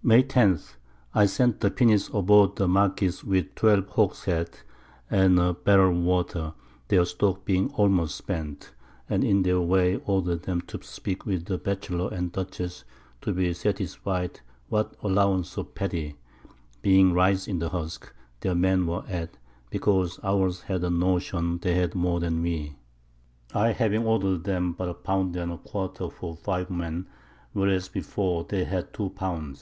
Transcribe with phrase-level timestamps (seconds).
[0.00, 0.60] May 10.
[1.12, 4.62] I sent the Pinnace aboard the Marquiss with 12 Hogsheads
[5.10, 6.54] and a Barrel of Water,
[6.86, 8.70] their Stock being almost spent,
[9.10, 12.84] and in their Way order'd 'em to speak with the Batchelor and Dutchess,
[13.22, 16.14] to be satisfy'd what Allowance of Pady
[16.80, 19.36] (being Rice in the Husk) their Men were at;
[19.68, 22.76] because ours had a Notion they had more than we,
[23.52, 27.08] I having order'd 'em but a Pound and a Quarter for 5 Men,
[27.52, 29.50] whereas before they had two Pound.